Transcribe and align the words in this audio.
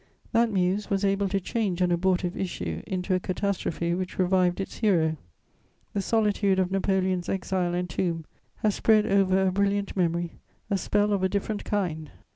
That 0.31 0.49
muse 0.51 0.89
was 0.89 1.05
able 1.05 1.29
to 1.29 1.39
change 1.39 1.79
an 1.79 1.91
abortive 1.91 2.35
issue 2.35 2.81
into 2.87 3.13
a 3.13 3.19
catastrophe 3.19 3.93
which 3.93 4.17
revived 4.17 4.59
its 4.59 4.77
hero. 4.77 5.15
The 5.93 6.01
solitude 6.01 6.57
of 6.57 6.71
Napoleon's 6.71 7.29
exile 7.29 7.75
and 7.75 7.87
tomb 7.87 8.25
has 8.63 8.73
spread 8.73 9.05
over 9.05 9.39
a 9.45 9.51
brilliant 9.51 9.95
memory 9.95 10.39
a 10.71 10.77
spell 10.79 11.13
of 11.13 11.21
a 11.21 11.29
different 11.29 11.63
kind. 11.65 12.09